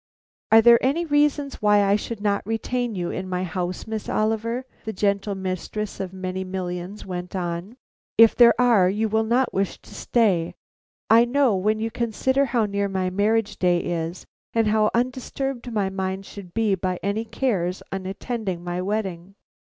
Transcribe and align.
"Are 0.51 0.63
there 0.63 0.83
any 0.83 1.05
reasons 1.05 1.61
why 1.61 1.83
I 1.83 1.95
should 1.95 2.21
not 2.21 2.41
retain 2.43 2.95
you 2.95 3.11
in 3.11 3.29
my 3.29 3.43
house, 3.43 3.85
Miss 3.85 4.09
Oliver?" 4.09 4.65
the 4.83 4.93
gentle 4.93 5.35
mistress 5.35 5.99
of 5.99 6.11
many 6.11 6.43
millions 6.43 7.05
went 7.05 7.35
on. 7.35 7.77
"If 8.17 8.33
there 8.35 8.59
are, 8.59 8.89
you 8.89 9.07
will 9.07 9.23
not 9.23 9.53
wish 9.53 9.77
to 9.83 9.93
stay, 9.93 10.55
I 11.11 11.25
know, 11.25 11.55
when 11.55 11.79
you 11.79 11.91
consider 11.91 12.45
how 12.45 12.65
near 12.65 12.89
my 12.89 13.11
marriage 13.11 13.57
day 13.57 13.77
is, 13.77 14.25
and 14.55 14.65
how 14.69 14.89
undisturbed 14.95 15.71
my 15.71 15.91
mind 15.91 16.25
should 16.25 16.55
be 16.55 16.73
by 16.73 16.97
any 17.03 17.23
cares 17.23 17.83
unattending 17.91 18.63
my 18.63 18.81
wedding." 18.81 19.35